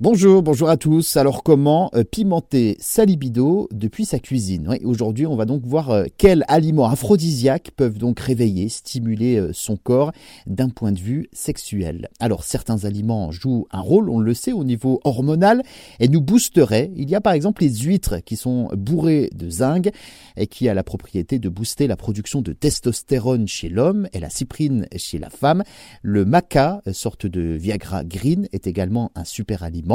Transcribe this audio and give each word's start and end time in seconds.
Bonjour, 0.00 0.44
bonjour 0.44 0.68
à 0.68 0.76
tous. 0.76 1.16
Alors 1.16 1.42
comment 1.42 1.90
euh, 1.92 2.04
pimenter 2.04 2.76
sa 2.78 3.04
libido 3.04 3.68
depuis 3.72 4.04
sa 4.04 4.20
cuisine? 4.20 4.78
Aujourd'hui, 4.84 5.26
on 5.26 5.34
va 5.34 5.44
donc 5.44 5.66
voir 5.66 5.90
euh, 5.90 6.04
quels 6.16 6.44
aliments 6.46 6.84
aphrodisiaques 6.84 7.72
peuvent 7.74 7.98
donc 7.98 8.20
réveiller, 8.20 8.68
stimuler 8.68 9.40
euh, 9.40 9.50
son 9.52 9.76
corps 9.76 10.12
d'un 10.46 10.68
point 10.68 10.92
de 10.92 11.00
vue 11.00 11.28
sexuel. 11.32 12.10
Alors 12.20 12.44
certains 12.44 12.84
aliments 12.84 13.32
jouent 13.32 13.66
un 13.72 13.80
rôle, 13.80 14.08
on 14.08 14.20
le 14.20 14.34
sait, 14.34 14.52
au 14.52 14.62
niveau 14.62 15.00
hormonal 15.02 15.64
et 15.98 16.06
nous 16.06 16.20
boosteraient. 16.20 16.92
Il 16.94 17.10
y 17.10 17.16
a 17.16 17.20
par 17.20 17.32
exemple 17.32 17.62
les 17.62 17.78
huîtres 17.78 18.18
qui 18.24 18.36
sont 18.36 18.68
bourrées 18.76 19.30
de 19.34 19.50
zinc 19.50 19.90
et 20.36 20.46
qui 20.46 20.68
a 20.68 20.74
la 20.74 20.84
propriété 20.84 21.40
de 21.40 21.48
booster 21.48 21.88
la 21.88 21.96
production 21.96 22.40
de 22.40 22.52
testostérone 22.52 23.48
chez 23.48 23.68
l'homme 23.68 24.06
et 24.12 24.20
la 24.20 24.30
cyprine 24.30 24.86
chez 24.94 25.18
la 25.18 25.28
femme. 25.28 25.64
Le 26.02 26.24
maca, 26.24 26.82
sorte 26.92 27.26
de 27.26 27.56
Viagra 27.56 28.04
green, 28.04 28.46
est 28.52 28.68
également 28.68 29.10
un 29.16 29.24
super 29.24 29.64
aliment 29.64 29.87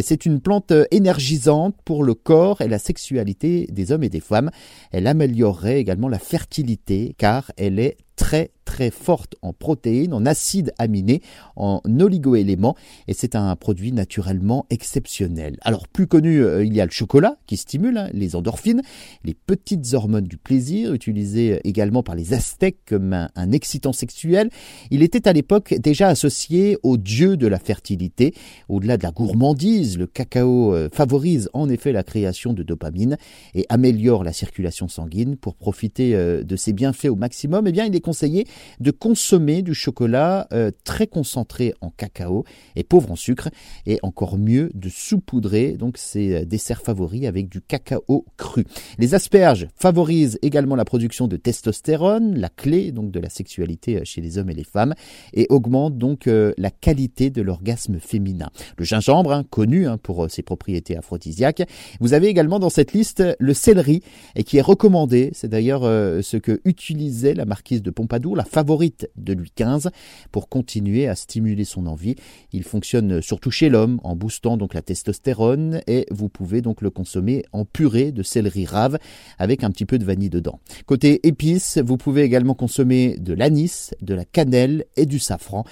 c'est 0.00 0.26
une 0.26 0.40
plante 0.40 0.72
euh, 0.72 0.84
énergisante 0.90 1.76
pour 1.84 2.04
le 2.04 2.14
corps 2.14 2.60
et 2.60 2.68
la 2.68 2.78
sexualité 2.78 3.66
des 3.70 3.92
hommes 3.92 4.04
et 4.04 4.08
des 4.08 4.20
femmes. 4.20 4.50
Elle 4.92 5.06
améliorerait 5.06 5.78
également 5.78 6.08
la 6.08 6.18
fertilité 6.18 7.14
car 7.18 7.50
elle 7.56 7.78
est 7.78 7.96
très 8.16 8.50
très 8.76 8.90
forte 8.90 9.36
en 9.40 9.54
protéines, 9.54 10.12
en 10.12 10.26
acides 10.26 10.74
aminés, 10.78 11.22
en 11.56 11.80
oligoéléments, 11.98 12.76
et 13.08 13.14
c'est 13.14 13.34
un 13.34 13.56
produit 13.56 13.90
naturellement 13.90 14.66
exceptionnel. 14.68 15.56
Alors 15.62 15.88
plus 15.88 16.06
connu, 16.06 16.44
euh, 16.44 16.62
il 16.62 16.74
y 16.74 16.82
a 16.82 16.84
le 16.84 16.90
chocolat 16.90 17.38
qui 17.46 17.56
stimule 17.56 17.96
hein, 17.96 18.10
les 18.12 18.36
endorphines, 18.36 18.82
les 19.24 19.32
petites 19.32 19.94
hormones 19.94 20.26
du 20.26 20.36
plaisir, 20.36 20.92
utilisées 20.92 21.58
également 21.64 22.02
par 22.02 22.14
les 22.14 22.34
Aztèques 22.34 22.80
comme 22.86 23.14
un, 23.14 23.52
excitant 23.52 23.94
sexuel. 23.94 24.50
Il 24.90 25.02
était 25.02 25.26
à 25.26 25.32
l'époque 25.32 25.72
déjà 25.78 26.08
associé 26.08 26.76
au 26.82 26.98
dieu 26.98 27.38
de 27.38 27.46
la 27.46 27.58
fertilité. 27.58 28.34
Au-delà 28.68 28.98
de 28.98 29.04
la 29.04 29.10
gourmandise, 29.10 29.96
le 29.96 30.06
cacao 30.06 30.74
euh, 30.74 30.90
favorise 30.92 31.48
en 31.54 31.70
effet 31.70 31.92
la 31.92 32.02
création 32.02 32.52
de 32.52 32.62
dopamine 32.62 33.16
et 33.54 33.64
améliore 33.70 34.22
la 34.22 34.34
circulation 34.34 34.86
sanguine. 34.86 35.36
Pour 35.36 35.54
profiter 35.54 36.14
euh, 36.14 36.42
de 36.42 36.56
ses 36.56 36.74
bienfaits 36.74 37.06
au 37.06 37.16
maximum, 37.16 37.66
eh 37.66 37.72
bien 37.72 37.86
il 37.86 37.96
est 37.96 38.00
conseillé 38.00 38.46
de 38.80 38.90
consommer 38.90 39.62
du 39.62 39.74
chocolat 39.74 40.46
euh, 40.52 40.70
très 40.84 41.06
concentré 41.06 41.74
en 41.80 41.90
cacao 41.90 42.44
et 42.74 42.84
pauvre 42.84 43.12
en 43.12 43.16
sucre, 43.16 43.48
et 43.86 43.98
encore 44.02 44.38
mieux 44.38 44.70
de 44.74 44.88
saupoudrer 44.88 45.72
donc 45.72 45.98
ses 45.98 46.34
euh, 46.34 46.44
desserts 46.44 46.82
favoris 46.82 47.26
avec 47.26 47.48
du 47.48 47.60
cacao 47.60 48.24
cru. 48.36 48.64
Les 48.98 49.14
asperges 49.14 49.68
favorisent 49.76 50.38
également 50.42 50.76
la 50.76 50.84
production 50.84 51.28
de 51.28 51.36
testostérone, 51.36 52.38
la 52.38 52.48
clé 52.48 52.92
donc 52.92 53.10
de 53.10 53.20
la 53.20 53.28
sexualité 53.28 53.96
euh, 53.96 54.00
chez 54.04 54.20
les 54.20 54.38
hommes 54.38 54.50
et 54.50 54.54
les 54.54 54.64
femmes, 54.64 54.94
et 55.32 55.46
augmentent 55.50 55.98
donc 55.98 56.26
la 56.26 56.70
qualité 56.70 57.30
de 57.30 57.42
l'orgasme 57.42 57.98
féminin. 58.00 58.50
Le 58.78 58.84
gingembre, 58.84 59.32
hein, 59.32 59.44
connu 59.48 59.86
hein, 59.86 59.98
pour 59.98 60.30
ses 60.30 60.42
propriétés 60.42 60.96
aphrodisiaques. 60.96 61.62
Vous 62.00 62.14
avez 62.14 62.28
également 62.28 62.58
dans 62.58 62.70
cette 62.70 62.92
liste 62.92 63.22
le 63.38 63.54
céleri, 63.54 64.02
et 64.34 64.44
qui 64.44 64.58
est 64.58 64.62
recommandé. 64.62 65.30
C'est 65.34 65.48
d'ailleurs 65.48 65.82
ce 65.82 66.36
que 66.36 66.60
utilisait 66.64 67.34
la 67.34 67.44
marquise 67.44 67.82
de 67.82 67.90
Pompadour, 67.90 68.36
la 68.36 68.44
favorite 68.56 69.10
de 69.18 69.34
Louis 69.34 69.52
XV, 69.54 69.90
pour 70.32 70.48
continuer 70.48 71.08
à 71.08 71.14
stimuler 71.14 71.66
son 71.66 71.86
envie. 71.86 72.14
Il 72.52 72.62
fonctionne 72.62 73.20
surtout 73.20 73.50
chez 73.50 73.68
l'homme 73.68 74.00
en 74.02 74.16
boostant 74.16 74.56
donc 74.56 74.72
la 74.72 74.80
testostérone 74.80 75.82
et 75.86 76.06
vous 76.10 76.30
pouvez 76.30 76.62
donc 76.62 76.80
le 76.80 76.88
consommer 76.88 77.44
en 77.52 77.66
purée 77.66 78.12
de 78.12 78.22
céleri 78.22 78.64
rave 78.64 78.96
avec 79.38 79.62
un 79.62 79.70
petit 79.70 79.84
peu 79.84 79.98
de 79.98 80.06
vanille 80.06 80.30
dedans. 80.30 80.58
Côté 80.86 81.20
épices, 81.28 81.76
vous 81.84 81.98
pouvez 81.98 82.22
également 82.22 82.54
consommer 82.54 83.18
de 83.18 83.34
l'anis, 83.34 83.94
de 84.00 84.14
la 84.14 84.24
cannelle 84.24 84.86
et 84.96 85.04
du 85.04 85.18
safran. 85.18 85.64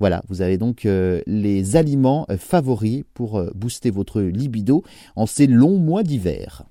Voilà, 0.00 0.24
vous 0.28 0.42
avez 0.42 0.58
donc 0.58 0.84
euh, 0.84 1.22
les 1.28 1.76
aliments 1.76 2.26
favoris 2.38 3.04
pour 3.14 3.38
euh, 3.38 3.52
booster 3.54 3.92
votre 3.92 4.20
libido 4.20 4.82
en 5.14 5.26
ces 5.26 5.46
longs 5.46 5.78
mois 5.78 6.02
d'hiver. 6.02 6.64